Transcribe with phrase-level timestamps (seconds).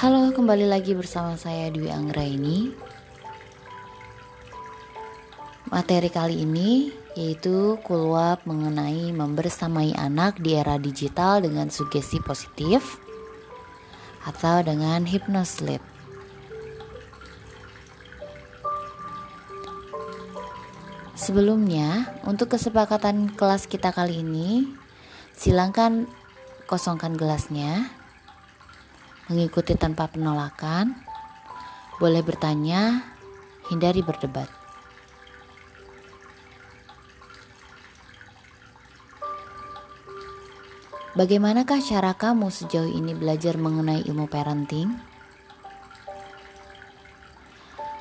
[0.00, 2.72] Halo, kembali lagi bersama saya Dwi Anggraini.
[5.68, 12.96] Materi kali ini yaitu kuluap mengenai membersamai anak di era digital dengan sugesti positif
[14.24, 15.84] atau dengan hypnosleep.
[21.12, 24.64] Sebelumnya, untuk kesepakatan kelas kita kali ini,
[25.36, 26.08] silakan
[26.64, 27.99] kosongkan gelasnya
[29.30, 30.98] mengikuti tanpa penolakan,
[32.02, 33.06] boleh bertanya,
[33.70, 34.50] hindari berdebat.
[41.14, 44.94] Bagaimanakah cara kamu sejauh ini belajar mengenai ilmu parenting?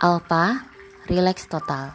[0.00, 0.64] Alpha,
[1.04, 1.92] rileks total.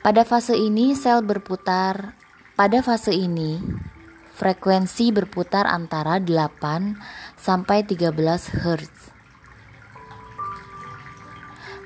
[0.00, 2.16] Pada fase ini sel berputar,
[2.56, 3.60] pada fase ini
[4.40, 8.08] frekuensi berputar antara 8 sampai 13
[8.56, 8.96] Hz.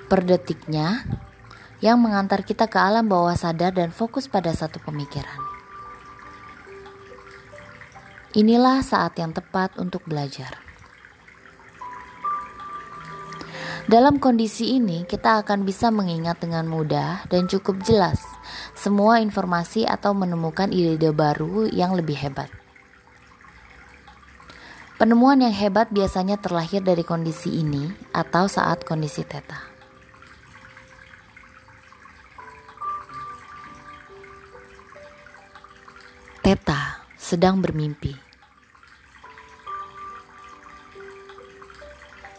[0.07, 1.03] Per detiknya,
[1.79, 5.39] yang mengantar kita ke alam bawah sadar dan fokus pada satu pemikiran.
[8.35, 10.69] Inilah saat yang tepat untuk belajar.
[13.89, 18.21] Dalam kondisi ini, kita akan bisa mengingat dengan mudah dan cukup jelas
[18.77, 22.53] semua informasi atau menemukan ide-ide baru yang lebih hebat.
[25.01, 29.78] Penemuan yang hebat biasanya terlahir dari kondisi ini atau saat kondisi teta.
[36.49, 38.17] Teta sedang bermimpi.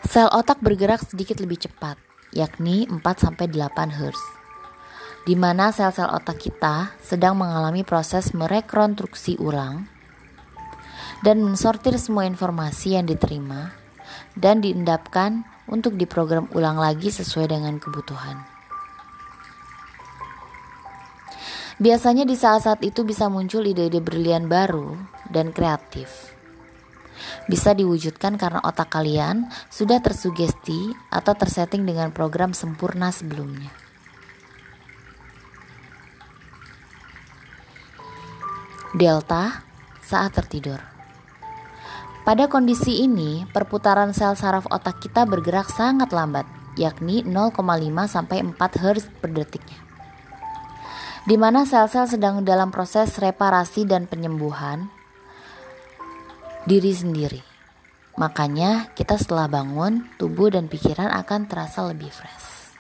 [0.02, 1.94] Sel otak bergerak sedikit lebih cepat,
[2.34, 4.18] yakni 4-8 Hz.
[5.30, 9.86] Di mana sel-sel otak kita sedang mengalami proses merekonstruksi ulang
[11.22, 13.78] dan mensortir semua informasi yang diterima
[14.34, 18.59] dan diendapkan untuk diprogram ulang lagi sesuai dengan kebutuhan.
[21.80, 25.00] Biasanya di saat-saat itu bisa muncul ide-ide brilian baru
[25.32, 26.36] dan kreatif.
[27.48, 33.72] Bisa diwujudkan karena otak kalian sudah tersugesti atau tersetting dengan program sempurna sebelumnya.
[38.92, 39.64] Delta
[40.04, 40.84] saat tertidur.
[42.28, 46.44] Pada kondisi ini, perputaran sel saraf otak kita bergerak sangat lambat,
[46.76, 47.56] yakni 0,5
[48.04, 49.89] sampai 4 Hz per detiknya
[51.30, 54.90] di mana sel-sel sedang dalam proses reparasi dan penyembuhan
[56.66, 57.46] diri sendiri.
[58.18, 62.74] Makanya, kita setelah bangun, tubuh dan pikiran akan terasa lebih fresh.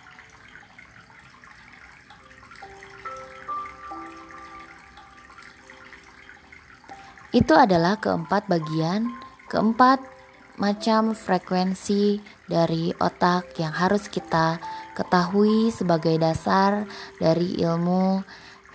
[7.30, 9.14] Itu adalah keempat bagian,
[9.46, 10.02] keempat
[10.58, 12.18] macam frekuensi
[12.50, 14.58] dari otak yang harus kita
[15.00, 16.84] ketahui sebagai dasar
[17.16, 18.20] dari ilmu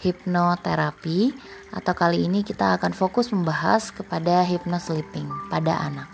[0.00, 1.36] hipnoterapi
[1.76, 6.08] atau kali ini kita akan fokus membahas kepada hypnosleeping pada anak.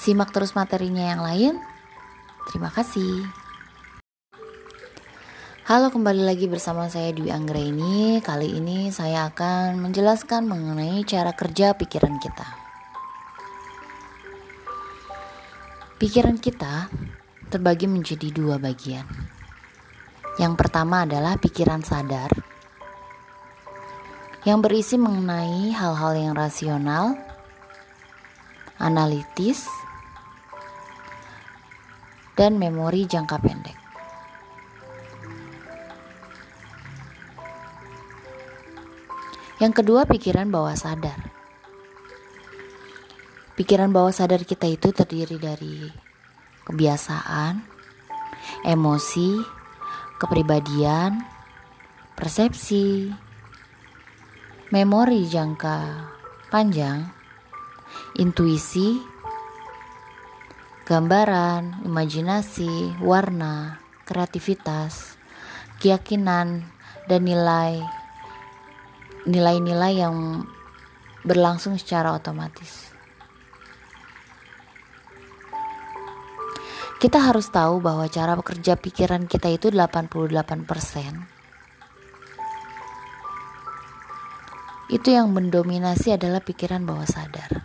[0.00, 1.54] Simak terus materinya yang lain.
[2.48, 3.28] Terima kasih.
[5.68, 11.76] Halo kembali lagi bersama saya Dwi Anggraini Kali ini saya akan menjelaskan mengenai cara kerja
[11.76, 12.67] pikiran kita
[15.98, 16.86] Pikiran kita
[17.50, 19.02] terbagi menjadi dua bagian
[20.38, 22.30] Yang pertama adalah pikiran sadar
[24.46, 27.18] Yang berisi mengenai hal-hal yang rasional
[28.78, 29.66] Analitis
[32.38, 33.78] Dan memori jangka pendek
[39.58, 41.27] Yang kedua, pikiran bawah sadar.
[43.58, 45.90] Pikiran bawah sadar kita itu terdiri dari
[46.62, 47.58] kebiasaan,
[48.62, 49.34] emosi,
[50.14, 51.18] kepribadian,
[52.14, 53.10] persepsi,
[54.70, 56.06] memori jangka
[56.54, 57.10] panjang,
[58.22, 58.94] intuisi,
[60.86, 65.18] gambaran, imajinasi, warna, kreativitas,
[65.82, 66.62] keyakinan,
[67.10, 67.82] dan nilai
[69.26, 70.46] nilai-nilai yang
[71.26, 72.97] berlangsung secara otomatis.
[76.98, 81.38] Kita harus tahu bahwa cara bekerja pikiran kita itu 88%.
[84.90, 87.62] Itu yang mendominasi adalah pikiran bawah sadar.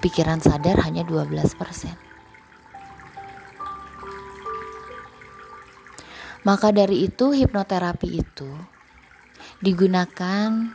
[0.00, 2.08] Pikiran sadar hanya 12%.
[6.48, 8.48] Maka dari itu hipnoterapi itu
[9.60, 10.72] digunakan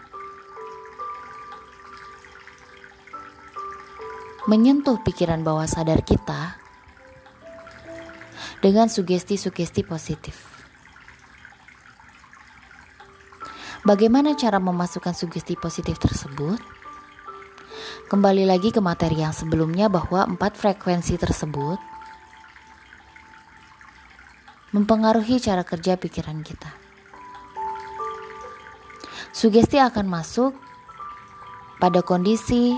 [4.44, 6.60] menyentuh pikiran bawah sadar kita
[8.60, 10.36] dengan sugesti-sugesti positif.
[13.88, 16.60] Bagaimana cara memasukkan sugesti positif tersebut?
[18.12, 21.80] Kembali lagi ke materi yang sebelumnya bahwa empat frekuensi tersebut
[24.76, 26.72] mempengaruhi cara kerja pikiran kita.
[29.32, 30.52] Sugesti akan masuk
[31.80, 32.76] pada kondisi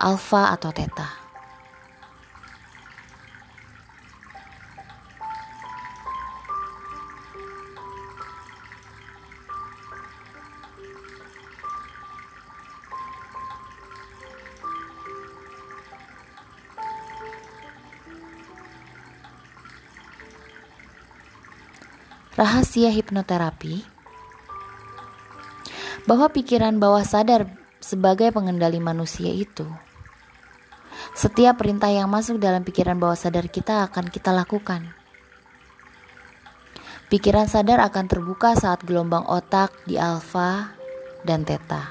[0.00, 1.20] alfa atau theta.
[22.40, 23.84] rahasia hipnoterapi
[26.08, 27.44] bahwa pikiran bawah sadar
[27.84, 29.68] sebagai pengendali manusia itu
[31.14, 34.94] setiap perintah yang masuk dalam pikiran bawah sadar kita akan kita lakukan.
[37.10, 40.78] Pikiran sadar akan terbuka saat gelombang otak di alfa
[41.26, 41.90] dan theta.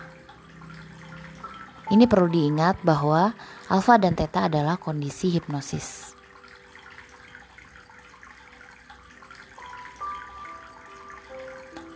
[1.92, 3.36] Ini perlu diingat bahwa
[3.68, 6.16] alfa dan theta adalah kondisi hipnosis.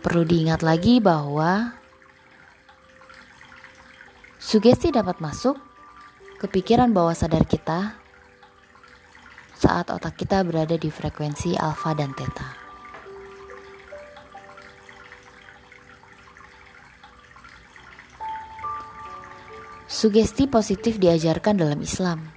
[0.04, 1.72] Perlu diingat lagi bahwa
[4.36, 5.56] sugesti dapat masuk
[6.44, 7.96] ke pikiran bawah sadar kita
[9.56, 12.52] saat otak kita berada di frekuensi alfa dan theta.
[19.88, 22.28] Sugesti positif diajarkan dalam Islam.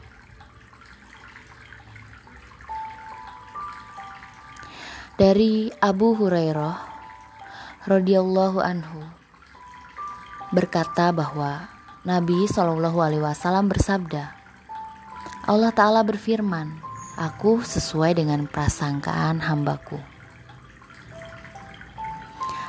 [5.20, 6.80] Dari Abu Hurairah
[7.84, 9.04] radhiyallahu anhu
[10.56, 11.76] berkata bahwa
[12.08, 14.32] Nabi Shallallahu alaihi wasallam bersabda,
[15.44, 16.80] Allah taala berfirman,
[17.20, 20.00] "Aku sesuai dengan prasangkaan hambaku."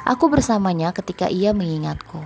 [0.02, 2.18] Aku bersamanya ketika ia mengingatku.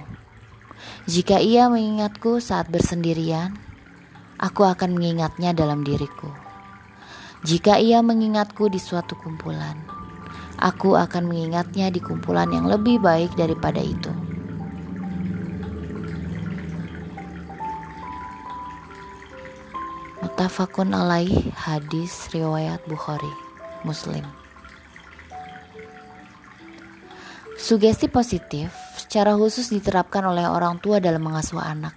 [1.05, 3.61] Jika ia mengingatku saat bersendirian,
[4.41, 6.33] aku akan mengingatnya dalam diriku.
[7.45, 9.77] Jika ia mengingatku di suatu kumpulan,
[10.57, 14.32] aku akan mengingatnya di kumpulan yang lebih baik daripada itu.
[20.33, 23.29] Mutafakun alaih hadis riwayat Bukhari
[23.85, 24.25] Muslim
[27.61, 31.93] Sugesti positif secara khusus diterapkan oleh orang tua dalam mengasuh anak.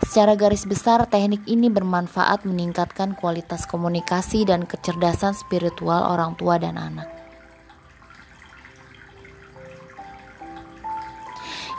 [0.00, 6.80] Secara garis besar, teknik ini bermanfaat meningkatkan kualitas komunikasi dan kecerdasan spiritual orang tua dan
[6.80, 7.12] anak.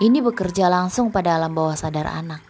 [0.06, 2.46] Ini bekerja langsung pada alam bawah sadar anak,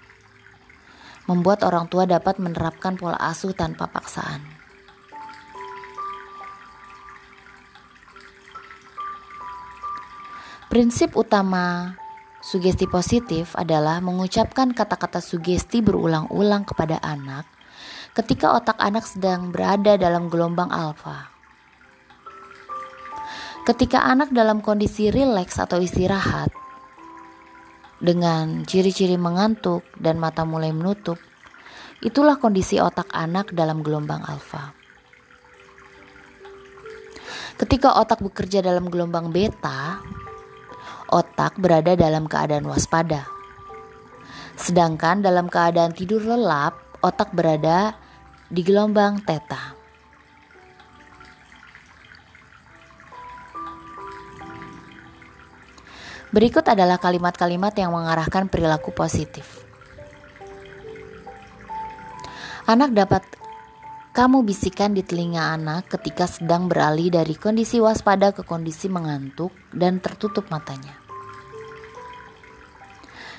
[1.28, 4.40] membuat orang tua dapat menerapkan pola asuh tanpa paksaan.
[10.68, 11.96] Prinsip utama
[12.44, 17.48] sugesti positif adalah mengucapkan kata-kata sugesti berulang-ulang kepada anak
[18.12, 21.30] ketika otak anak sedang berada dalam gelombang alfa.
[23.64, 26.50] Ketika anak dalam kondisi rileks atau istirahat,
[27.98, 31.18] dengan ciri-ciri mengantuk dan mata mulai menutup,
[32.02, 34.74] itulah kondisi otak anak dalam gelombang alfa.
[37.58, 39.98] Ketika otak bekerja dalam gelombang beta,
[41.10, 43.26] otak berada dalam keadaan waspada.
[44.58, 47.98] Sedangkan dalam keadaan tidur lelap, otak berada
[48.50, 49.77] di gelombang theta.
[56.28, 59.64] Berikut adalah kalimat-kalimat yang mengarahkan perilaku positif.
[62.68, 63.24] Anak dapat
[64.12, 70.04] kamu bisikan di telinga anak ketika sedang beralih dari kondisi waspada ke kondisi mengantuk dan
[70.04, 71.00] tertutup matanya.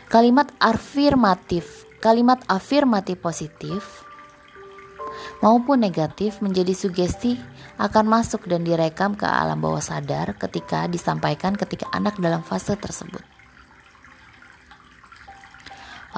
[0.09, 4.09] Kalimat afirmatif, kalimat afirmatif positif
[5.45, 7.37] maupun negatif menjadi sugesti
[7.79, 13.23] akan masuk dan direkam ke alam bawah sadar ketika disampaikan ketika anak dalam fase tersebut.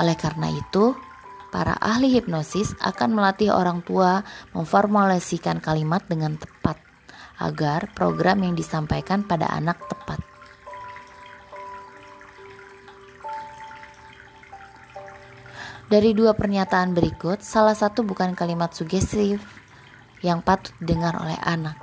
[0.00, 0.97] Oleh karena itu,
[1.52, 4.25] para ahli hipnosis akan melatih orang tua
[4.57, 6.81] memformulasikan kalimat dengan tepat
[7.37, 10.25] agar program yang disampaikan pada anak tepat.
[15.90, 19.60] Dari dua pernyataan berikut, salah satu bukan kalimat sugestif
[20.21, 21.77] yang patut didengar oleh anak,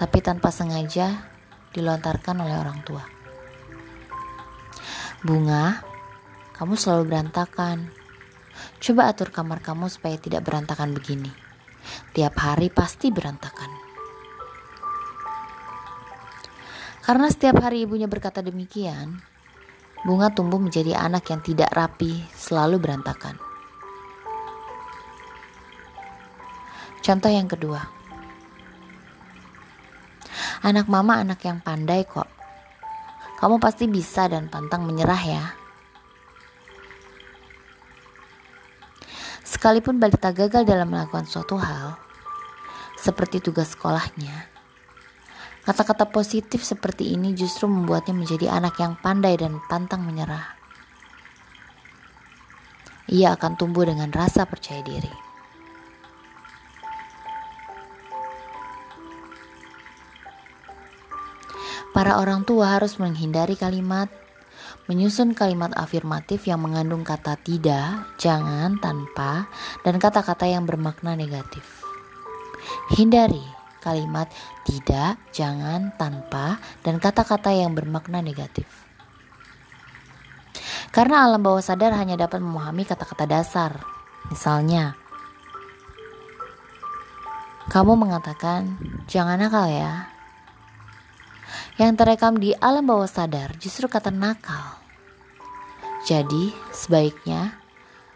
[0.00, 1.28] tapi tanpa sengaja
[1.76, 3.04] dilontarkan oleh orang tua.
[5.20, 5.84] Bunga,
[6.56, 7.92] kamu selalu berantakan.
[8.80, 11.28] Coba atur kamar kamu supaya tidak berantakan begini.
[12.16, 13.68] Tiap hari pasti berantakan.
[17.06, 19.22] Karena setiap hari ibunya berkata demikian,
[20.02, 23.45] bunga tumbuh menjadi anak yang tidak rapi, selalu berantakan.
[27.06, 27.86] Contoh yang kedua,
[30.66, 32.26] anak mama anak yang pandai kok.
[33.38, 35.44] Kamu pasti bisa dan pantang menyerah ya.
[39.46, 41.94] Sekalipun balita gagal dalam melakukan suatu hal,
[42.98, 44.50] seperti tugas sekolahnya,
[45.66, 50.54] Kata-kata positif seperti ini justru membuatnya menjadi anak yang pandai dan pantang menyerah.
[53.10, 55.25] Ia akan tumbuh dengan rasa percaya diri.
[61.96, 64.12] Para orang tua harus menghindari kalimat
[64.86, 69.50] menyusun kalimat afirmatif yang mengandung kata tidak, jangan, tanpa,
[69.82, 71.82] dan kata-kata yang bermakna negatif.
[72.94, 73.42] Hindari
[73.82, 74.30] kalimat
[74.62, 78.66] tidak, jangan, tanpa, dan kata-kata yang bermakna negatif.
[80.94, 83.82] Karena alam bawah sadar hanya dapat memahami kata-kata dasar.
[84.30, 84.94] Misalnya,
[87.70, 88.78] kamu mengatakan,
[89.10, 90.15] jangan nakal ya.
[91.76, 94.80] Yang terekam di alam bawah sadar justru kata nakal.
[96.08, 97.60] Jadi, sebaiknya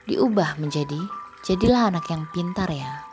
[0.09, 0.97] diubah menjadi
[1.45, 3.05] jadilah anak yang pintar ya.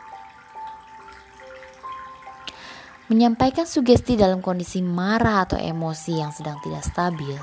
[3.12, 7.36] Menyampaikan sugesti dalam kondisi marah atau emosi yang sedang tidak stabil.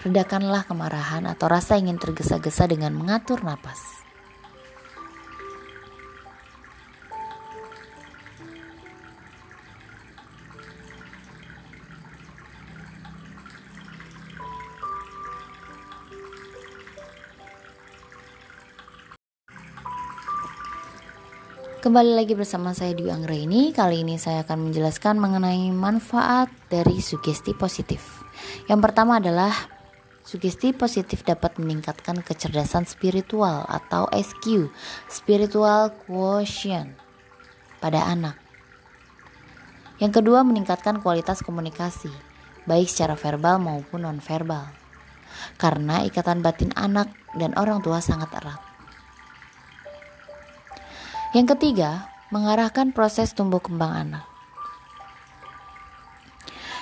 [0.00, 3.99] Redakanlah kemarahan atau rasa ingin tergesa-gesa dengan mengatur napas.
[21.80, 23.72] Kembali lagi bersama saya Dwi Anggraini.
[23.72, 28.20] Kali ini saya akan menjelaskan mengenai manfaat dari sugesti positif.
[28.68, 29.48] Yang pertama adalah
[30.20, 34.68] sugesti positif dapat meningkatkan kecerdasan spiritual atau SQ,
[35.08, 36.92] spiritual quotient
[37.80, 38.36] pada anak.
[40.04, 42.12] Yang kedua meningkatkan kualitas komunikasi,
[42.68, 44.68] baik secara verbal maupun nonverbal.
[45.56, 47.08] Karena ikatan batin anak
[47.40, 48.69] dan orang tua sangat erat.
[51.30, 54.24] Yang ketiga, mengarahkan proses tumbuh kembang anak.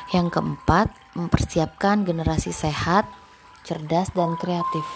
[0.08, 3.04] Yang keempat, mempersiapkan generasi sehat,
[3.64, 4.86] cerdas, dan kreatif.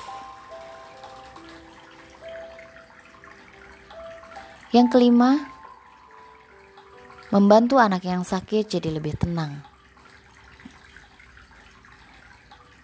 [4.72, 5.36] Yang kelima,
[7.28, 9.72] membantu anak yang sakit jadi lebih tenang.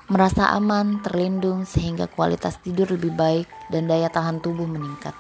[0.08, 5.12] merasa aman, terlindung, sehingga kualitas tidur lebih baik dan daya tahan tubuh meningkat.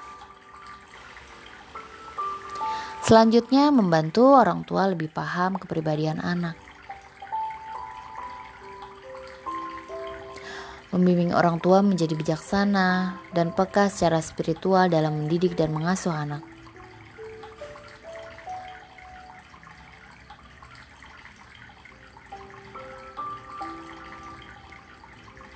[3.08, 6.52] Selanjutnya, membantu orang tua lebih paham kepribadian anak.
[10.92, 16.44] Membimbing orang tua menjadi bijaksana dan peka secara spiritual dalam mendidik dan mengasuh anak.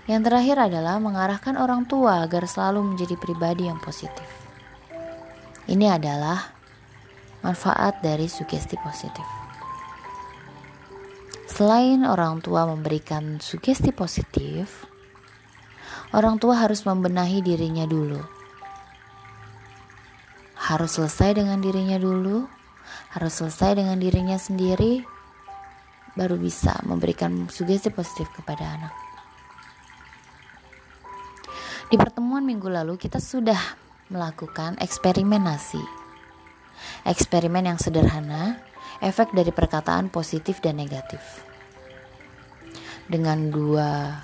[0.09, 4.25] Yang terakhir adalah mengarahkan orang tua agar selalu menjadi pribadi yang positif.
[5.69, 6.62] Ini adalah
[7.43, 9.27] manfaat dari sugesti positif.
[11.51, 14.89] Selain orang tua memberikan sugesti positif,
[16.17, 18.23] orang tua harus membenahi dirinya dulu.
[20.57, 22.49] Harus selesai dengan dirinya dulu,
[23.13, 25.05] harus selesai dengan dirinya sendiri,
[26.17, 28.95] baru bisa memberikan sugesti positif kepada anak.
[31.93, 33.61] Di pertemuan minggu lalu, kita sudah
[34.09, 36.02] melakukan eksperimenasi
[37.07, 38.63] Eksperimen yang sederhana,
[39.03, 41.21] efek dari perkataan positif dan negatif.
[43.07, 44.21] Dengan dua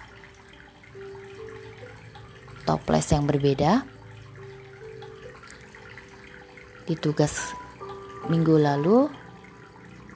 [2.63, 3.83] toples yang berbeda,
[6.89, 7.53] di tugas
[8.33, 9.13] minggu lalu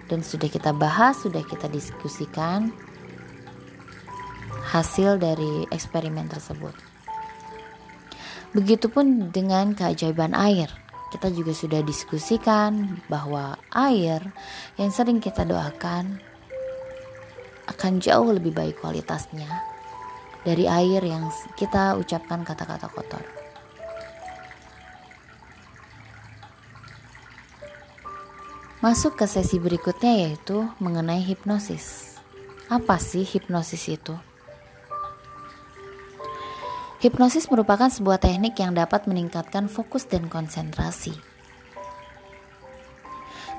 [0.08, 2.72] dan sudah kita bahas, sudah kita diskusikan
[4.72, 6.72] hasil dari eksperimen tersebut.
[8.52, 10.82] Begitupun dengan keajaiban air
[11.12, 14.25] kita juga sudah diskusikan bahwa air
[14.81, 16.16] yang sering kita doakan
[17.69, 19.47] akan jauh lebih baik kualitasnya
[20.40, 23.23] dari air yang kita ucapkan kata-kata kotor.
[28.83, 32.19] Masuk ke sesi berikutnya yaitu mengenai hipnosis.
[32.66, 34.16] Apa sih hipnosis itu?
[37.03, 41.11] Hipnosis merupakan sebuah teknik yang dapat meningkatkan fokus dan konsentrasi.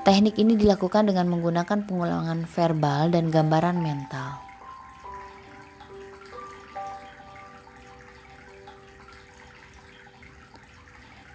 [0.00, 4.40] Teknik ini dilakukan dengan menggunakan pengulangan verbal dan gambaran mental.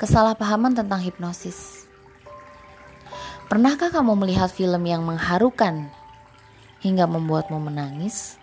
[0.01, 1.85] Kesalahpahaman tentang hipnosis.
[3.53, 5.93] Pernahkah kamu melihat film yang mengharukan
[6.81, 8.38] hingga membuatmu menangis?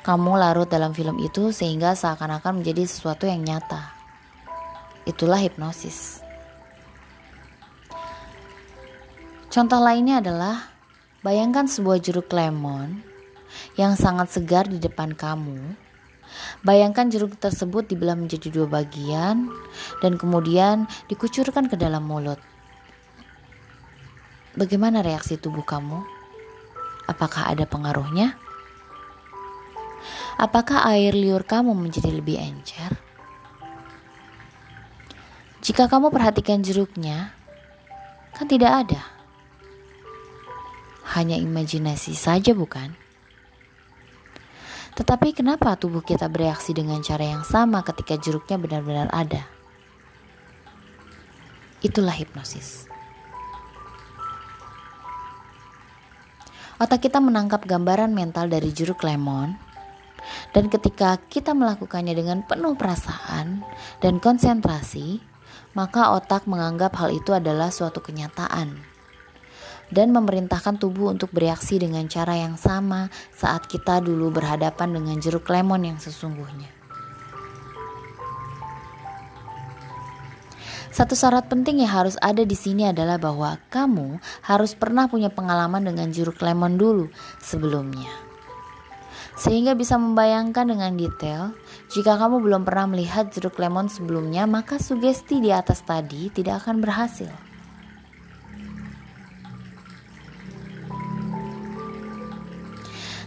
[0.00, 3.92] Kamu larut dalam film itu sehingga seakan-akan menjadi sesuatu yang nyata.
[5.04, 6.24] Itulah hipnosis.
[9.50, 10.72] Contoh lainnya adalah
[11.20, 13.02] bayangkan sebuah jeruk lemon
[13.76, 15.76] yang sangat segar di depan kamu.
[16.62, 19.50] Bayangkan jeruk tersebut dibelah menjadi dua bagian
[20.00, 22.38] dan kemudian dikucurkan ke dalam mulut.
[24.56, 26.02] Bagaimana reaksi tubuh kamu?
[27.10, 28.38] Apakah ada pengaruhnya?
[30.40, 32.96] Apakah air liur kamu menjadi lebih encer?
[35.60, 37.36] Jika kamu perhatikan jeruknya,
[38.32, 39.02] kan tidak ada.
[41.12, 42.96] Hanya imajinasi saja, bukan?
[44.96, 49.44] Tetapi kenapa tubuh kita bereaksi dengan cara yang sama ketika jeruknya benar-benar ada?
[51.80, 52.84] Itulah hipnosis.
[56.80, 59.69] Otak kita menangkap gambaran mental dari jeruk lemon
[60.50, 63.62] dan ketika kita melakukannya dengan penuh perasaan
[64.02, 65.22] dan konsentrasi,
[65.74, 68.74] maka otak menganggap hal itu adalah suatu kenyataan
[69.90, 75.50] dan memerintahkan tubuh untuk bereaksi dengan cara yang sama saat kita dulu berhadapan dengan jeruk
[75.50, 76.70] lemon yang sesungguhnya.
[80.90, 85.86] Satu syarat penting yang harus ada di sini adalah bahwa kamu harus pernah punya pengalaman
[85.86, 87.06] dengan jeruk lemon dulu
[87.38, 88.29] sebelumnya
[89.40, 91.56] sehingga bisa membayangkan dengan detail.
[91.88, 96.84] Jika kamu belum pernah melihat jeruk lemon sebelumnya, maka sugesti di atas tadi tidak akan
[96.84, 97.32] berhasil.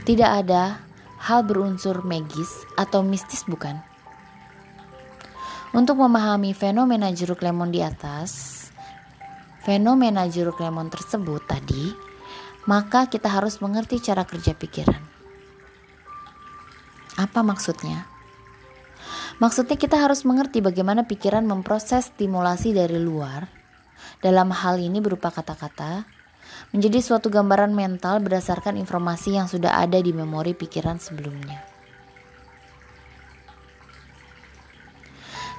[0.06, 0.86] Tidak ada
[1.26, 3.82] hal berunsur magis atau mistis, bukan?
[5.74, 8.70] Untuk memahami fenomena jeruk lemon di atas,
[9.66, 11.90] fenomena jeruk lemon tersebut tadi,
[12.70, 15.13] maka kita harus mengerti cara kerja pikiran.
[17.18, 18.10] Apa maksudnya?
[19.38, 23.50] Maksudnya kita harus mengerti bagaimana pikiran memproses stimulasi dari luar
[24.22, 26.06] dalam hal ini berupa kata-kata
[26.70, 31.74] menjadi suatu gambaran mental berdasarkan informasi yang sudah ada di memori pikiran sebelumnya.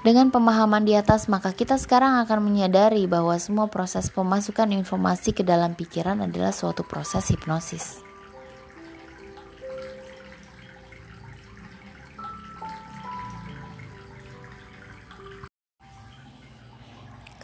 [0.05, 5.41] Dengan pemahaman di atas, maka kita sekarang akan menyadari bahwa semua proses pemasukan informasi ke
[5.41, 8.04] dalam pikiran adalah suatu proses hipnosis.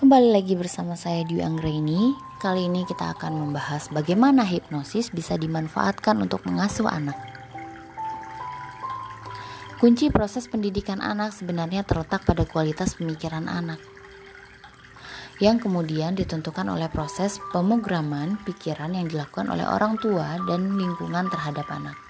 [0.01, 2.17] Kembali lagi bersama saya Dwi Anggraini.
[2.41, 7.21] Kali ini kita akan membahas bagaimana hipnosis bisa dimanfaatkan untuk mengasuh anak.
[9.77, 13.77] Kunci proses pendidikan anak sebenarnya terletak pada kualitas pemikiran anak
[15.37, 21.69] yang kemudian ditentukan oleh proses pemrograman pikiran yang dilakukan oleh orang tua dan lingkungan terhadap
[21.69, 22.01] anak.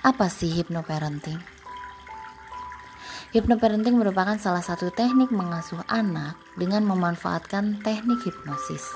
[0.00, 0.64] Apa sih
[3.30, 3.96] hypnoparenting?
[3.98, 8.90] Merupakan salah satu teknik mengasuh anak dengan memanfaatkan teknik hipnosis.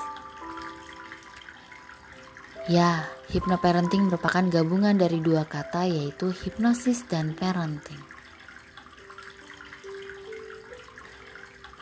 [2.65, 8.01] Ya, hipnoparenting merupakan gabungan dari dua kata yaitu hipnosis dan parenting.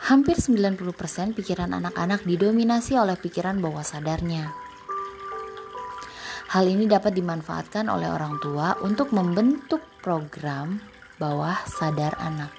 [0.03, 0.75] Hampir 90%
[1.31, 4.51] pikiran anak-anak didominasi oleh pikiran bawah sadarnya.
[6.51, 10.92] Hal ini dapat dimanfaatkan oleh orang tua untuk membentuk program
[11.23, 12.51] bawah sadar anak.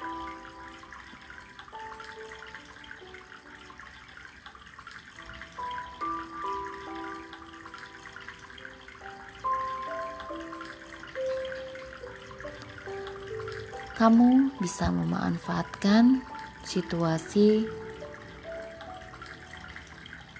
[14.01, 16.25] Kamu bisa memanfaatkan
[16.65, 17.69] situasi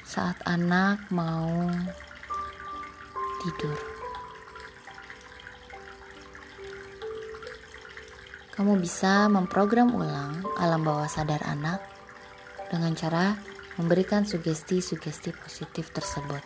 [0.01, 1.69] saat anak mau
[3.45, 3.94] tidur.
[8.55, 11.83] Kamu bisa memprogram ulang alam bawah sadar anak
[12.71, 13.35] dengan cara
[13.75, 16.39] memberikan sugesti-sugesti positif tersebut.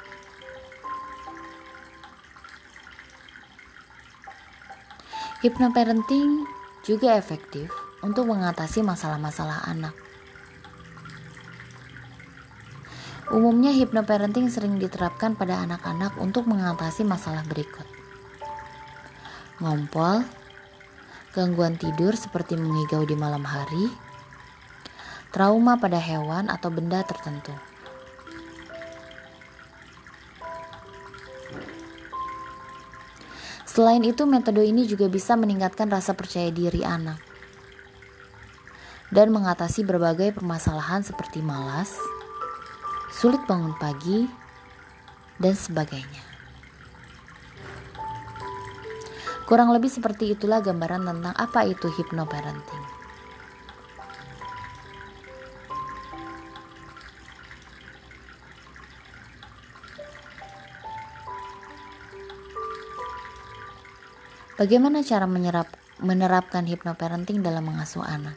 [5.45, 6.49] Hypnoparenting
[6.81, 7.69] juga efektif
[8.01, 9.93] untuk mengatasi masalah-masalah anak.
[13.29, 17.85] Umumnya hypnoparenting sering diterapkan pada anak-anak untuk mengatasi masalah berikut.
[19.61, 20.25] Ngompol,
[21.37, 23.91] gangguan tidur seperti mengigau di malam hari,
[25.33, 27.53] trauma pada hewan atau benda tertentu.
[33.69, 37.23] Selain itu, metode ini juga bisa meningkatkan rasa percaya diri anak
[39.09, 41.97] dan mengatasi berbagai permasalahan seperti malas,
[43.15, 44.29] sulit bangun pagi,
[45.41, 46.38] dan sebagainya.
[49.49, 52.85] Kurang lebih seperti itulah gambaran tentang apa itu hypnoparenting.
[64.61, 65.73] Bagaimana cara menyerap,
[66.05, 68.37] menerapkan hypnoparenting dalam mengasuh anak?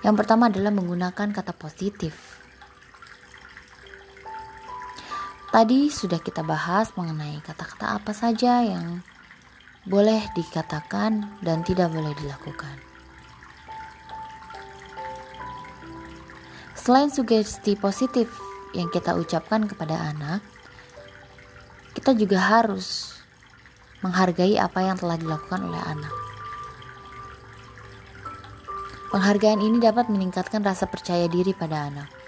[0.00, 2.31] Yang pertama adalah menggunakan kata positif
[5.52, 9.04] Tadi sudah kita bahas mengenai kata-kata apa saja yang
[9.84, 12.80] boleh dikatakan dan tidak boleh dilakukan.
[16.72, 18.32] Selain sugesti positif
[18.72, 20.40] yang kita ucapkan kepada anak,
[22.00, 23.12] kita juga harus
[24.00, 26.14] menghargai apa yang telah dilakukan oleh anak.
[29.12, 32.21] Penghargaan ini dapat meningkatkan rasa percaya diri pada anak.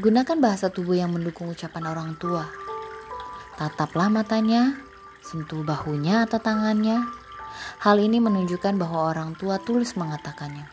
[0.00, 2.48] Gunakan bahasa tubuh yang mendukung ucapan orang tua.
[3.60, 4.80] Tataplah matanya,
[5.20, 7.04] sentuh bahunya atau tangannya.
[7.84, 10.64] Hal ini menunjukkan bahwa orang tua tulus mengatakannya.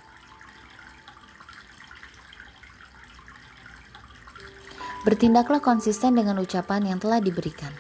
[5.04, 7.76] Bertindaklah konsisten dengan ucapan yang telah diberikan.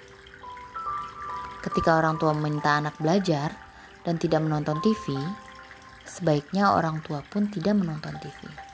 [1.63, 3.55] Ketika orang tua meminta anak belajar
[4.03, 5.15] dan tidak menonton TV,
[6.03, 8.66] sebaiknya orang tua pun tidak menonton TV.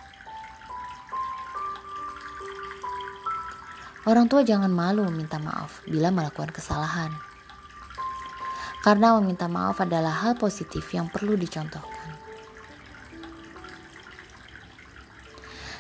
[4.04, 7.08] Orang tua jangan malu meminta maaf bila melakukan kesalahan.
[8.84, 12.12] Karena meminta maaf adalah hal positif yang perlu dicontohkan.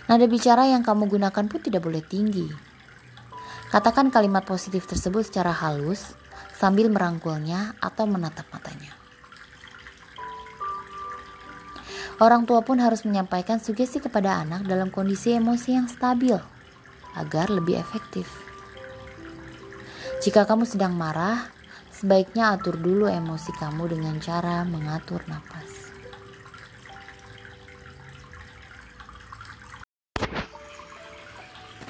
[0.08, 2.48] Nada bicara yang kamu gunakan pun tidak boleh tinggi.
[3.68, 6.16] Katakan kalimat positif tersebut secara halus
[6.56, 8.96] sambil merangkulnya atau menatap matanya.
[12.24, 16.53] Orang tua pun harus menyampaikan sugesti kepada anak dalam kondisi emosi yang stabil
[17.18, 18.30] agar lebih efektif.
[20.24, 21.52] Jika kamu sedang marah,
[21.92, 25.84] sebaiknya atur dulu emosi kamu dengan cara mengatur nafas.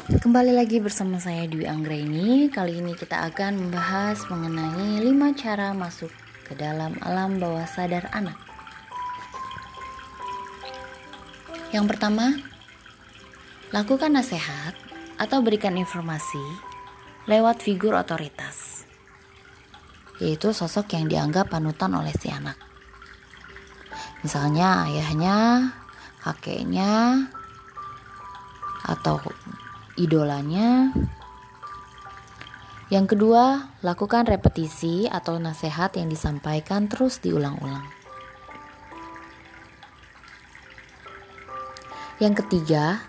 [0.04, 2.48] Kembali lagi bersama saya Dwi Anggraini.
[2.48, 6.12] Kali ini kita akan membahas mengenai 5 cara masuk
[6.48, 8.36] ke dalam alam bawah sadar anak.
[11.70, 12.34] Yang pertama,
[13.74, 14.74] lakukan nasihat
[15.18, 16.42] atau berikan informasi
[17.30, 18.84] lewat figur otoritas,
[20.20, 22.60] yaitu sosok yang dianggap panutan oleh si anak.
[24.24, 25.72] Misalnya ayahnya,
[26.24, 27.28] kakeknya,
[28.84, 29.20] atau
[29.96, 30.92] idolanya.
[32.92, 37.84] Yang kedua, lakukan repetisi atau nasihat yang disampaikan terus diulang-ulang.
[42.22, 43.04] Yang ketiga,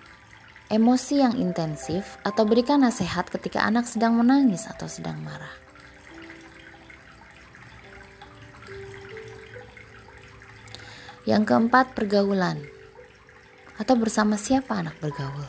[0.73, 5.53] emosi yang intensif atau berikan nasihat ketika anak sedang menangis atau sedang marah.
[11.25, 12.61] Yang keempat, pergaulan
[13.81, 15.49] atau bersama siapa anak bergaul.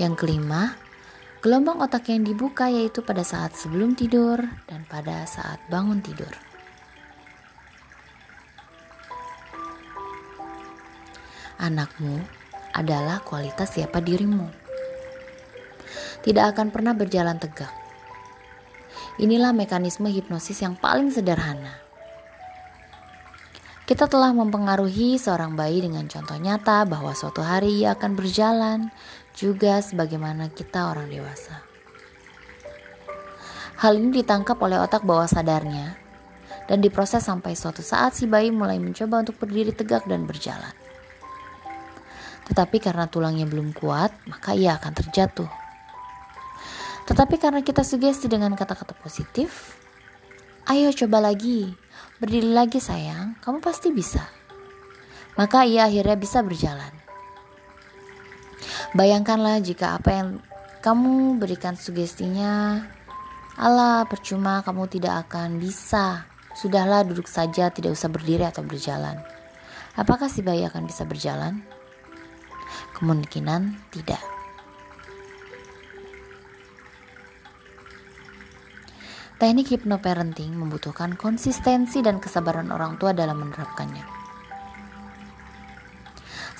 [0.00, 0.74] Yang kelima,
[1.44, 6.51] gelombang otak yang dibuka yaitu pada saat sebelum tidur dan pada saat bangun tidur.
[11.62, 12.18] Anakmu
[12.74, 14.50] adalah kualitas siapa dirimu.
[16.26, 17.70] Tidak akan pernah berjalan tegak.
[19.22, 21.78] Inilah mekanisme hipnosis yang paling sederhana.
[23.86, 28.90] Kita telah mempengaruhi seorang bayi dengan contoh nyata bahwa suatu hari ia akan berjalan,
[29.38, 31.62] juga sebagaimana kita orang dewasa.
[33.78, 35.94] Hal ini ditangkap oleh otak bawah sadarnya
[36.66, 40.81] dan diproses sampai suatu saat si bayi mulai mencoba untuk berdiri tegak dan berjalan.
[42.48, 45.50] Tetapi karena tulangnya belum kuat, maka ia akan terjatuh.
[47.06, 49.74] Tetapi karena kita sugesti dengan kata-kata positif,
[50.70, 51.74] ayo coba lagi,
[52.22, 54.22] berdiri lagi sayang, kamu pasti bisa.
[55.34, 56.92] Maka ia akhirnya bisa berjalan.
[58.92, 60.28] Bayangkanlah jika apa yang
[60.84, 62.84] kamu berikan sugestinya,
[63.56, 66.28] Allah percuma kamu tidak akan bisa.
[66.52, 69.16] Sudahlah duduk saja, tidak usah berdiri atau berjalan.
[69.96, 71.64] Apakah si bayi akan bisa berjalan?
[72.96, 74.22] Kemungkinan tidak.
[79.42, 84.06] Teknik hypnoparenting membutuhkan konsistensi dan kesabaran orang tua dalam menerapkannya.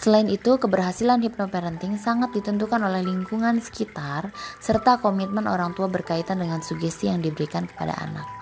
[0.03, 6.59] Selain itu, keberhasilan hypnoparenting sangat ditentukan oleh lingkungan sekitar serta komitmen orang tua berkaitan dengan
[6.59, 8.42] sugesti yang diberikan kepada anak.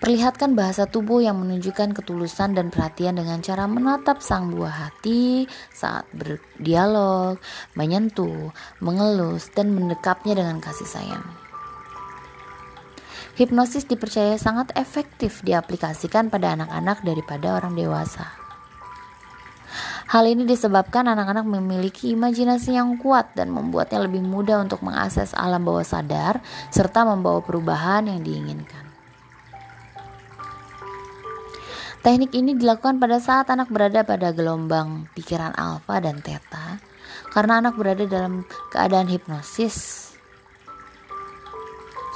[0.00, 5.44] Perlihatkan bahasa tubuh yang menunjukkan ketulusan dan perhatian dengan cara menatap sang buah hati
[5.76, 7.36] saat berdialog,
[7.76, 8.48] menyentuh,
[8.80, 11.20] mengelus, dan mendekapnya dengan kasih sayang.
[13.36, 18.24] Hipnosis dipercaya sangat efektif diaplikasikan pada anak-anak daripada orang dewasa.
[20.10, 25.60] Hal ini disebabkan anak-anak memiliki imajinasi yang kuat dan membuatnya lebih mudah untuk mengakses alam
[25.60, 26.40] bawah sadar
[26.72, 28.89] serta membawa perubahan yang diinginkan.
[32.00, 36.80] Teknik ini dilakukan pada saat anak berada pada gelombang pikiran alfa dan theta
[37.28, 40.08] karena anak berada dalam keadaan hipnosis.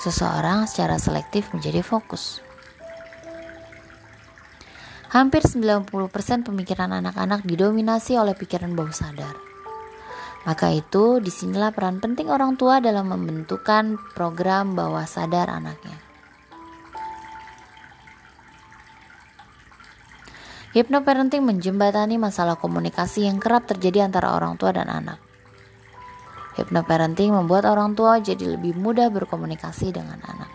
[0.00, 2.40] Seseorang secara selektif menjadi fokus.
[5.12, 5.92] Hampir 90%
[6.48, 9.36] pemikiran anak-anak didominasi oleh pikiran bawah sadar.
[10.48, 16.13] Maka itu di sinilah peran penting orang tua dalam membentukan program bawah sadar anaknya.
[20.74, 25.22] Hypnoparenting menjembatani masalah komunikasi yang kerap terjadi antara orang tua dan anak.
[26.58, 30.50] Hypnoparenting membuat orang tua jadi lebih mudah berkomunikasi dengan anak.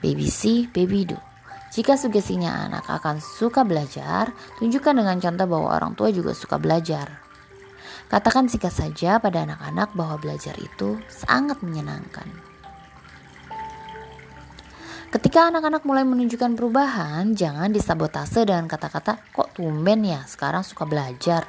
[0.00, 1.20] Baby see, baby do.
[1.76, 7.20] Jika sugestinya anak akan suka belajar, tunjukkan dengan contoh bahwa orang tua juga suka belajar.
[8.08, 12.45] Katakan singkat saja pada anak-anak bahwa belajar itu sangat menyenangkan.
[15.06, 21.46] Ketika anak-anak mulai menunjukkan perubahan, jangan disabotase dengan kata-kata kok tumben ya sekarang suka belajar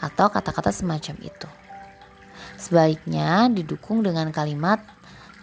[0.00, 1.48] atau kata-kata semacam itu.
[2.56, 4.80] Sebaiknya didukung dengan kalimat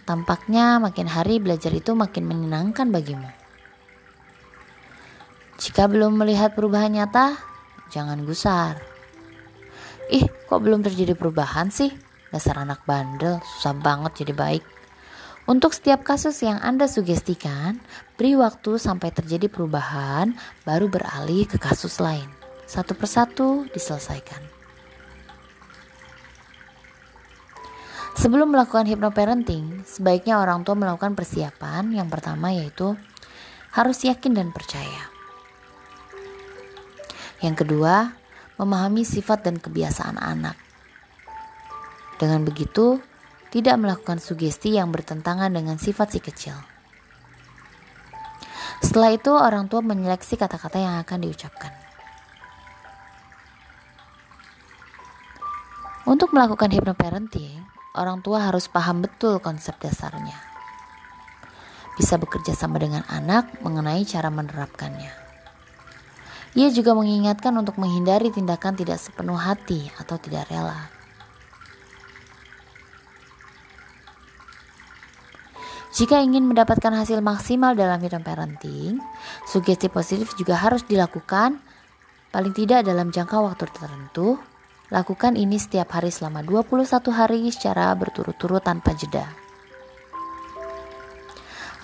[0.02, 3.30] tampaknya makin hari belajar itu makin menyenangkan bagimu.
[5.62, 7.38] Jika belum melihat perubahan nyata,
[7.94, 8.82] jangan gusar.
[10.10, 11.94] Ih, kok belum terjadi perubahan sih?
[12.34, 14.73] Dasar anak bandel, susah banget jadi baik.
[15.44, 17.76] Untuk setiap kasus yang Anda sugestikan,
[18.16, 20.32] beri waktu sampai terjadi perubahan,
[20.64, 22.24] baru beralih ke kasus lain.
[22.64, 24.40] Satu persatu diselesaikan.
[28.16, 31.92] Sebelum melakukan hypnoparenting, sebaiknya orang tua melakukan persiapan.
[31.92, 32.96] Yang pertama yaitu
[33.76, 35.12] harus yakin dan percaya.
[37.44, 38.16] Yang kedua,
[38.56, 40.56] memahami sifat dan kebiasaan anak.
[42.16, 43.02] Dengan begitu,
[43.54, 46.58] tidak melakukan sugesti yang bertentangan dengan sifat si kecil.
[48.82, 51.70] Setelah itu, orang tua menyeleksi kata-kata yang akan diucapkan.
[56.02, 57.62] Untuk melakukan hypnoparenting,
[57.94, 60.36] orang tua harus paham betul konsep dasarnya.
[61.94, 65.14] Bisa bekerja sama dengan anak mengenai cara menerapkannya.
[66.58, 70.93] Ia juga mengingatkan untuk menghindari tindakan tidak sepenuh hati atau tidak rela.
[75.94, 78.98] Jika ingin mendapatkan hasil maksimal dalam hidup parenting,
[79.46, 81.62] sugesti positif juga harus dilakukan
[82.34, 84.34] paling tidak dalam jangka waktu tertentu.
[84.90, 86.82] Lakukan ini setiap hari selama 21
[87.14, 89.22] hari secara berturut-turut tanpa jeda.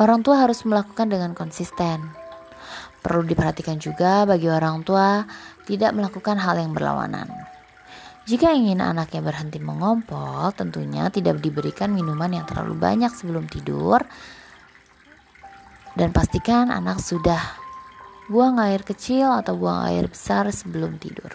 [0.02, 2.02] Orang tua harus melakukan dengan konsisten.
[2.98, 5.22] Perlu diperhatikan juga bagi orang tua
[5.70, 7.49] tidak melakukan hal yang berlawanan.
[8.30, 14.06] Jika ingin anaknya berhenti mengompol, tentunya tidak diberikan minuman yang terlalu banyak sebelum tidur.
[15.98, 17.42] Dan pastikan anak sudah
[18.30, 21.34] buang air kecil atau buang air besar sebelum tidur.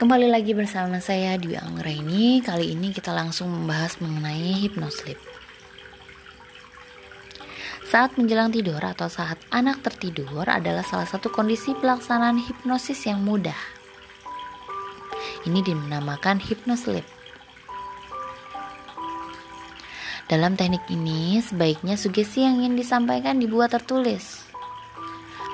[0.00, 2.40] Kembali lagi bersama saya Dwi Anggraini.
[2.40, 5.31] Kali ini kita langsung membahas mengenai hypnosleep.
[7.92, 13.60] Saat menjelang tidur atau saat anak tertidur adalah salah satu kondisi pelaksanaan hipnosis yang mudah.
[15.44, 17.04] Ini dinamakan hypnosleep.
[20.24, 24.48] Dalam teknik ini, sebaiknya sugesti yang ingin disampaikan dibuat tertulis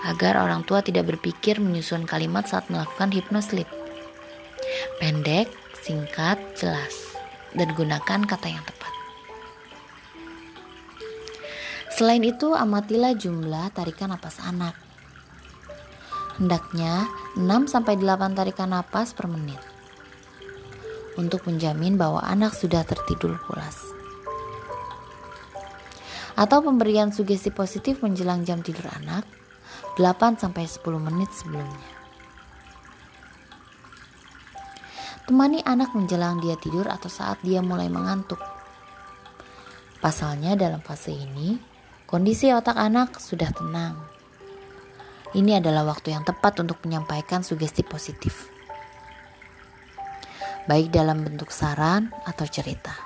[0.07, 3.67] agar orang tua tidak berpikir menyusun kalimat saat melakukan hypnosleep.
[5.03, 5.51] Pendek,
[5.83, 7.19] singkat, jelas,
[7.59, 8.78] dan gunakan kata yang tepat.
[11.99, 14.71] Selain itu, amatilah jumlah tarikan napas anak.
[16.39, 19.59] Hendaknya 6-8 tarikan napas per menit
[21.19, 23.83] untuk menjamin bahwa anak sudah tertidur pulas.
[26.39, 29.27] Atau pemberian sugesti positif menjelang jam tidur anak
[29.99, 30.55] 8-10
[31.03, 31.91] menit sebelumnya.
[35.27, 38.39] Temani anak menjelang dia tidur atau saat dia mulai mengantuk.
[39.99, 41.78] Pasalnya dalam fase ini,
[42.09, 44.01] Kondisi otak anak sudah tenang.
[45.37, 48.49] Ini adalah waktu yang tepat untuk menyampaikan sugesti positif,
[50.65, 52.97] baik dalam bentuk saran atau cerita.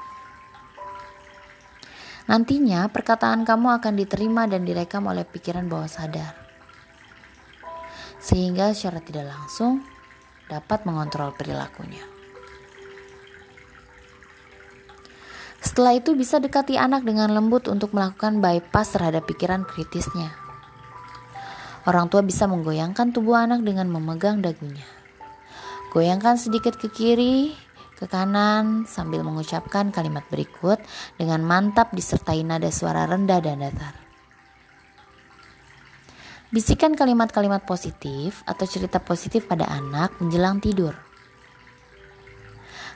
[2.31, 6.39] Nantinya, perkataan kamu akan diterima dan direkam oleh pikiran bawah sadar,
[8.23, 9.83] sehingga secara tidak langsung
[10.47, 12.22] dapat mengontrol perilakunya.
[15.63, 20.35] Setelah itu bisa dekati anak dengan lembut untuk melakukan bypass terhadap pikiran kritisnya.
[21.87, 24.87] Orang tua bisa menggoyangkan tubuh anak dengan memegang dagunya.
[25.95, 27.55] Goyangkan sedikit ke kiri,
[27.95, 30.83] ke kanan sambil mengucapkan kalimat berikut
[31.15, 33.95] dengan mantap disertai nada suara rendah dan datar.
[36.51, 40.93] Bisikan kalimat-kalimat positif atau cerita positif pada anak menjelang tidur.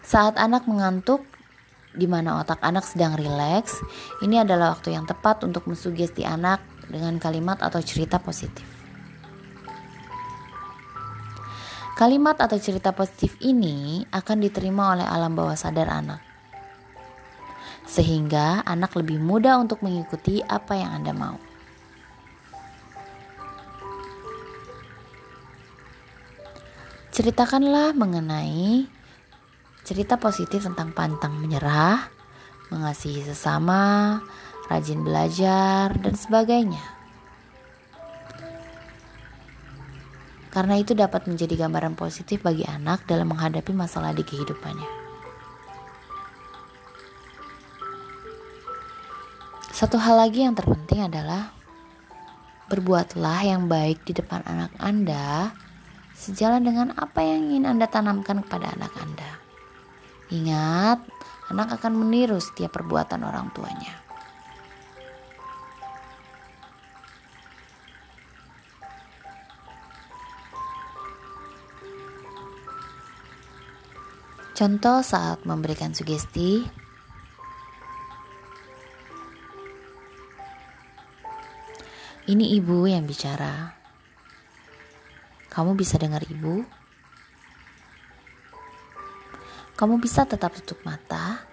[0.02, 1.24] Saat anak mengantuk,
[1.97, 3.81] di mana otak anak sedang rileks,
[4.21, 6.61] ini adalah waktu yang tepat untuk mensugesti anak
[6.93, 8.69] dengan kalimat atau cerita positif.
[11.97, 16.21] Kalimat atau cerita positif ini akan diterima oleh alam bawah sadar anak.
[17.89, 21.41] Sehingga anak lebih mudah untuk mengikuti apa yang Anda mau.
[27.17, 28.85] Ceritakanlah mengenai
[29.87, 32.11] cerita positif tentang pantang menyerah,
[32.75, 34.18] mengasihi sesama,
[34.66, 36.83] rajin belajar, dan sebagainya.
[40.51, 44.90] Karena itu dapat menjadi gambaran positif bagi anak dalam menghadapi masalah di kehidupannya.
[49.70, 51.53] Satu hal lagi yang terpenting adalah
[52.73, 55.52] berbuatlah yang baik di depan anak Anda
[56.17, 59.46] sejalan dengan apa yang ingin Anda tanamkan kepada anak Anda.
[60.27, 61.06] Ingat,
[61.54, 64.06] anak akan meniru setiap perbuatan orang tuanya.
[74.56, 76.64] Contoh saat memberikan sugesti,
[82.24, 83.77] ini ibu yang bicara.
[85.52, 86.64] Kamu bisa dengar ibu?
[89.77, 91.44] Kamu bisa tetap tutup mata.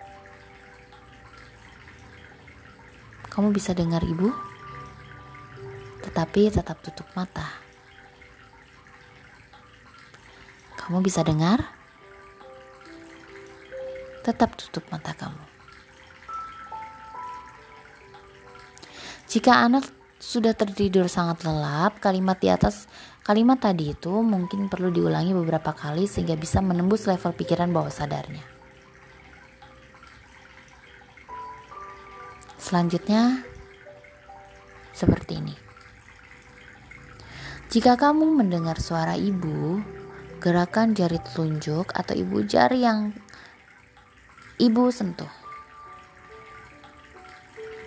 [3.27, 4.31] Kamu bisa dengar ibu,
[6.07, 7.43] tetapi tetap tutup mata.
[10.79, 11.67] Kamu bisa dengar,
[14.23, 15.43] tetap tutup mata kamu.
[19.27, 19.83] Jika anak
[20.23, 22.87] sudah tertidur sangat lelap, kalimat di atas
[23.23, 28.43] kalimat tadi itu mungkin perlu diulangi beberapa kali sehingga bisa menembus level pikiran bawah sadarnya.
[32.59, 33.43] Selanjutnya,
[34.91, 35.55] seperti ini.
[37.71, 39.81] Jika kamu mendengar suara ibu,
[40.43, 43.15] gerakan jari telunjuk atau ibu jari yang
[44.59, 45.31] ibu sentuh.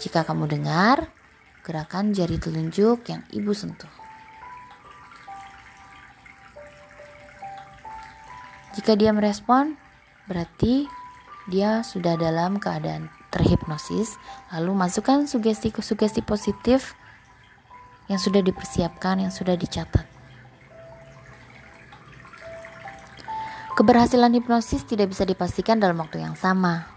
[0.00, 1.08] Jika kamu dengar,
[1.64, 4.05] gerakan jari telunjuk yang ibu sentuh.
[8.76, 9.72] Jika dia merespon,
[10.28, 10.84] berarti
[11.48, 14.20] dia sudah dalam keadaan terhipnosis,
[14.52, 16.92] lalu masukkan sugesti-sugesti positif
[18.12, 20.04] yang sudah dipersiapkan, yang sudah dicatat.
[23.76, 26.88] Keberhasilan hipnosis tidak bisa dipastikan dalam waktu yang sama.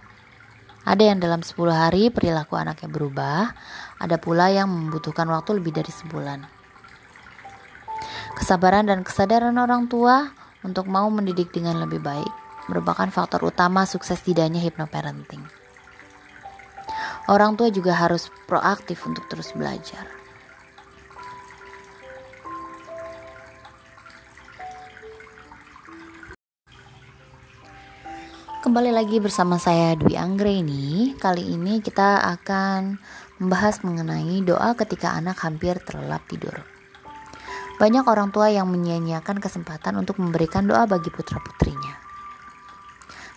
[0.84, 3.52] Ada yang dalam 10 hari perilaku anaknya berubah,
[4.00, 6.48] ada pula yang membutuhkan waktu lebih dari sebulan.
[8.40, 10.32] Kesabaran dan kesadaran orang tua
[10.64, 12.32] untuk mau mendidik dengan lebih baik
[12.70, 15.42] merupakan faktor utama sukses tidaknya hypnoparenting.
[17.30, 20.06] Orang tua juga harus proaktif untuk terus belajar.
[28.60, 31.18] Kembali lagi bersama saya Dwi Anggreni.
[31.18, 33.02] Kali ini kita akan
[33.42, 36.79] membahas mengenai doa ketika anak hampir terlelap tidur.
[37.80, 41.96] Banyak orang tua yang menyia-nyiakan kesempatan untuk memberikan doa bagi putra-putrinya.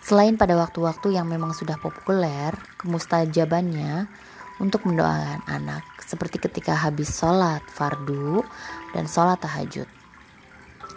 [0.03, 4.11] Selain pada waktu-waktu yang memang sudah populer, kemustajabannya
[4.59, 8.43] untuk mendoakan anak seperti ketika habis sholat fardu
[8.91, 9.87] dan sholat tahajud.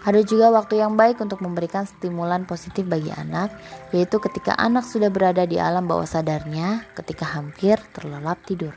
[0.03, 3.55] Ada juga waktu yang baik untuk memberikan stimulan positif bagi anak,
[3.95, 8.75] yaitu ketika anak sudah berada di alam bawah sadarnya ketika hampir terlelap tidur.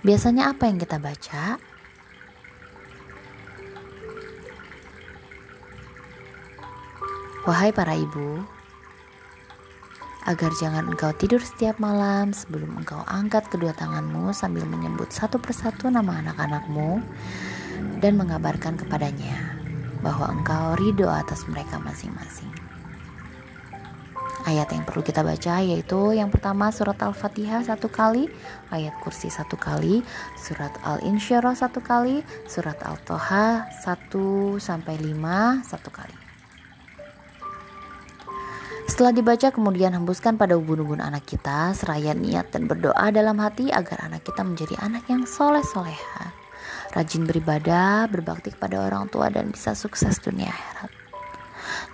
[0.00, 1.73] Biasanya apa yang kita baca?
[7.44, 8.40] Wahai para ibu,
[10.24, 15.92] agar jangan engkau tidur setiap malam sebelum engkau angkat kedua tanganmu sambil menyebut satu persatu
[15.92, 17.04] nama anak-anakmu
[18.00, 19.60] dan mengabarkan kepadanya
[20.00, 22.48] bahwa engkau ridho atas mereka masing-masing.
[24.48, 28.28] Ayat yang perlu kita baca yaitu yang pertama surat Al-Fatihah satu kali,
[28.72, 30.00] ayat kursi satu kali,
[30.40, 36.23] surat Al-Insyirah satu kali, surat Al-Toha satu sampai lima satu kali.
[38.84, 44.06] Setelah dibaca kemudian hembuskan pada ubun-ubun anak kita seraya niat dan berdoa dalam hati agar
[44.06, 46.44] anak kita menjadi anak yang soleh-soleha
[46.94, 50.90] rajin beribadah, berbakti kepada orang tua dan bisa sukses dunia akhirat.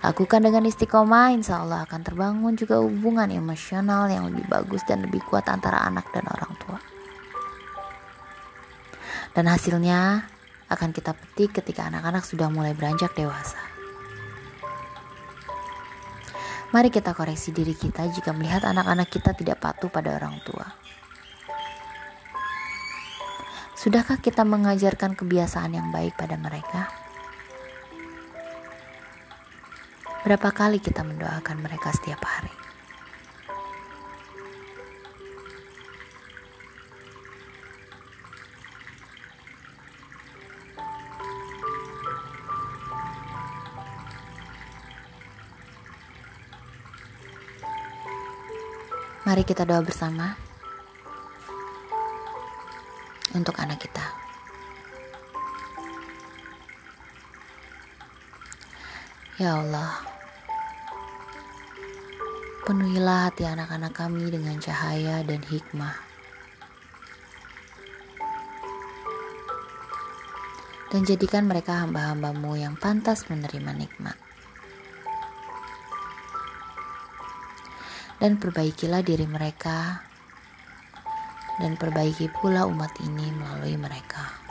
[0.01, 5.21] Lakukan dengan istiqomah, insya Allah akan terbangun juga hubungan emosional yang lebih bagus dan lebih
[5.25, 6.79] kuat antara anak dan orang tua.
[9.31, 10.27] Dan hasilnya
[10.69, 13.70] akan kita petik ketika anak-anak sudah mulai beranjak dewasa.
[16.71, 20.63] Mari kita koreksi diri kita jika melihat anak-anak kita tidak patuh pada orang tua.
[23.75, 26.87] Sudahkah kita mengajarkan kebiasaan yang baik pada mereka?
[30.23, 32.60] Berapa kali kita mendoakan mereka setiap hari?
[49.31, 50.35] Mari kita doa bersama
[53.31, 54.03] untuk anak kita.
[59.39, 60.03] Ya Allah,
[62.67, 65.95] penuhilah hati anak-anak kami dengan cahaya dan hikmah.
[70.91, 74.30] Dan jadikan mereka hamba-hambamu yang pantas menerima nikmat.
[78.21, 80.05] Dan perbaikilah diri mereka
[81.57, 84.41] dan perbaiki pula umat ini melalui mereka.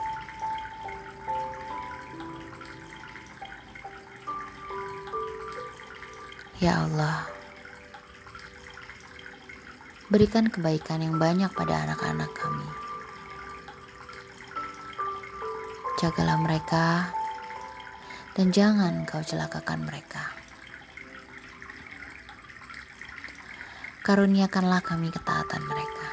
[6.61, 7.25] Ya Allah,
[10.13, 12.69] berikan kebaikan yang banyak pada anak-anak kami.
[15.97, 17.09] Jagalah mereka
[18.37, 20.30] dan jangan kau celakakan mereka.
[24.11, 26.07] Karuniakanlah kami ketaatan mereka.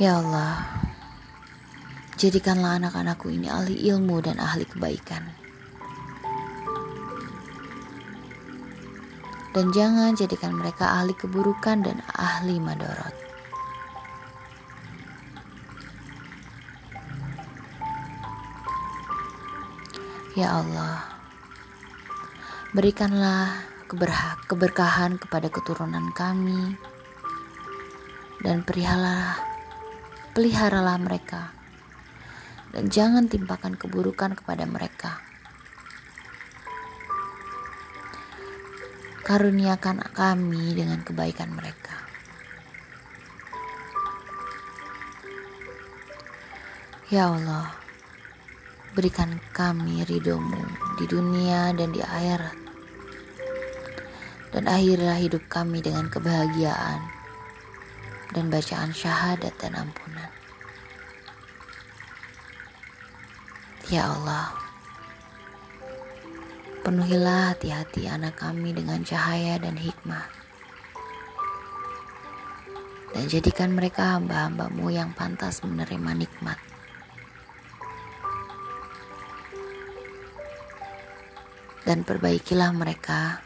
[0.00, 0.64] Ya Allah,
[2.16, 5.28] jadikanlah anak-anakku ini ahli ilmu dan ahli kebaikan.
[9.52, 13.12] Dan jangan jadikan mereka ahli keburukan dan ahli madorot.
[20.32, 21.15] Ya Allah,
[22.74, 23.62] berikanlah
[24.50, 26.74] keberkahan kepada keturunan kami
[28.42, 29.38] dan peliharalah
[30.34, 31.54] peliharalah mereka
[32.76, 35.22] dan jangan timpakan keburukan kepada mereka.
[39.24, 42.06] Karuniakan kami dengan kebaikan mereka.
[47.10, 47.74] Ya Allah,
[48.96, 50.64] berikan kami ridhomu
[50.96, 52.56] di dunia dan di akhirat.
[54.56, 57.04] Dan akhirlah hidup kami dengan kebahagiaan
[58.32, 60.32] dan bacaan syahadat dan ampunan.
[63.92, 64.56] Ya Allah,
[66.80, 70.24] penuhilah hati-hati anak kami dengan cahaya dan hikmah.
[73.12, 76.65] Dan jadikan mereka hamba-hambamu yang pantas menerima nikmat.
[81.86, 83.38] Dan perbaikilah mereka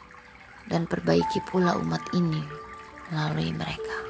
[0.65, 2.41] dan perbaiki pula umat ini
[3.13, 4.01] melalui mereka.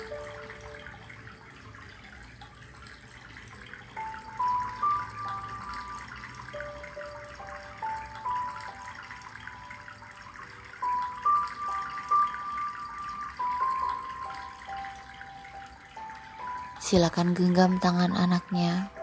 [16.78, 18.99] Silakan genggam tangan anaknya.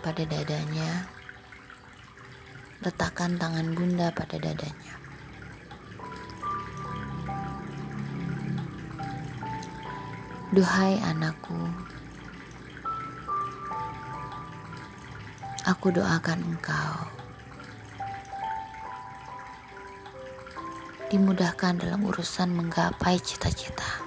[0.00, 1.06] Pada dadanya.
[2.80, 4.94] Letakkan tangan bunda pada dadanya.
[10.50, 11.54] Duhai anakku,
[15.62, 17.20] aku doakan engkau
[21.10, 23.99] dimudahkan dalam urusan menggapai cita-cita.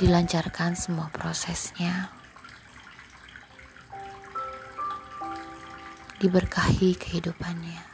[0.00, 2.08] Dilancarkan semua prosesnya.
[6.16, 7.84] Diberkahi kehidupannya.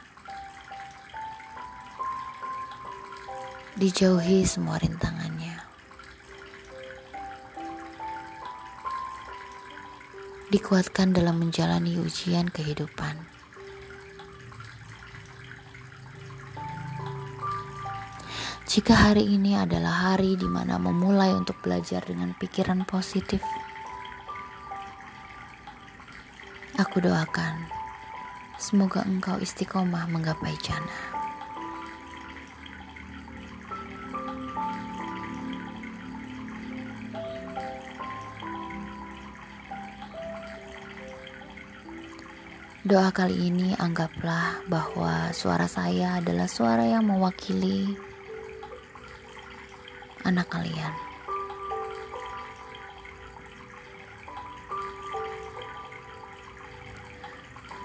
[3.75, 5.59] Dijauhi semua rintangannya.
[10.47, 13.36] Dikuatkan dalam menjalani ujian kehidupan.
[18.77, 23.41] Jika hari ini adalah hari di mana memulai untuk belajar dengan pikiran positif,
[26.77, 27.57] aku doakan
[28.61, 31.03] semoga engkau istiqomah menggapai jannah.
[42.85, 47.97] Doa kali ini anggaplah bahwa suara saya adalah suara yang mewakili
[50.27, 50.91] anak kalian.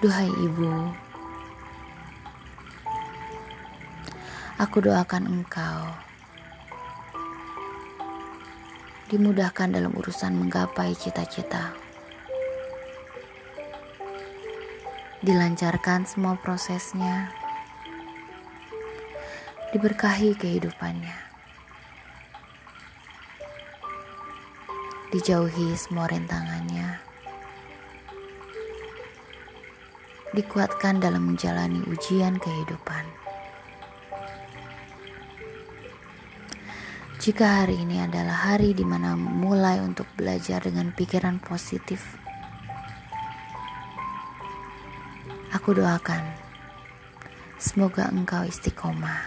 [0.03, 0.90] Duhai ibu,
[4.59, 5.95] aku doakan engkau
[9.07, 11.70] dimudahkan dalam urusan menggapai cita-cita.
[15.22, 17.30] Dilancarkan semua prosesnya,
[19.70, 21.32] diberkahi kehidupannya.
[25.12, 26.96] Dijauhi semua rintangannya,
[30.32, 33.04] dikuatkan dalam menjalani ujian kehidupan.
[37.20, 42.16] Jika hari ini adalah hari di mana mulai untuk belajar dengan pikiran positif,
[45.52, 46.24] aku doakan
[47.60, 49.22] semoga engkau istiqomah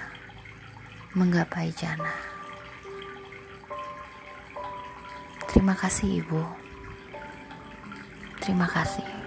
[1.13, 2.34] menggapai jannah.
[5.55, 6.43] Terima kasih, Ibu.
[8.43, 9.24] Terima kasih.